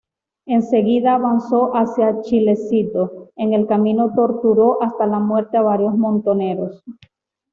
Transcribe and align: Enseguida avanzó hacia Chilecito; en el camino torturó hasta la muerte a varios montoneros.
Enseguida 0.47 1.13
avanzó 1.13 1.73
hacia 1.75 2.21
Chilecito; 2.21 3.29
en 3.35 3.53
el 3.53 3.67
camino 3.67 4.11
torturó 4.15 4.81
hasta 4.81 5.05
la 5.05 5.19
muerte 5.19 5.57
a 5.57 5.61
varios 5.61 5.95
montoneros. 5.95 6.83